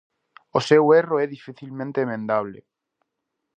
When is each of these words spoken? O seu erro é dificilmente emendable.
O 0.57 0.59
seu 0.69 0.83
erro 1.01 1.15
é 1.23 1.25
dificilmente 1.35 2.01
emendable. 2.05 2.59